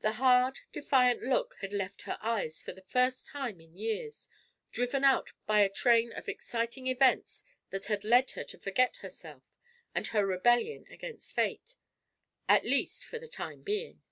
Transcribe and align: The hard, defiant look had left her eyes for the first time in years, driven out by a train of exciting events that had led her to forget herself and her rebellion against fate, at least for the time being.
The 0.00 0.14
hard, 0.14 0.58
defiant 0.72 1.22
look 1.22 1.54
had 1.60 1.72
left 1.72 2.02
her 2.02 2.18
eyes 2.20 2.60
for 2.60 2.72
the 2.72 2.82
first 2.82 3.28
time 3.28 3.60
in 3.60 3.76
years, 3.76 4.28
driven 4.72 5.04
out 5.04 5.30
by 5.46 5.60
a 5.60 5.68
train 5.68 6.10
of 6.12 6.28
exciting 6.28 6.88
events 6.88 7.44
that 7.70 7.86
had 7.86 8.02
led 8.02 8.32
her 8.32 8.42
to 8.42 8.58
forget 8.58 8.96
herself 8.96 9.44
and 9.94 10.08
her 10.08 10.26
rebellion 10.26 10.86
against 10.90 11.32
fate, 11.36 11.76
at 12.48 12.64
least 12.64 13.04
for 13.06 13.20
the 13.20 13.28
time 13.28 13.62
being. 13.62 14.02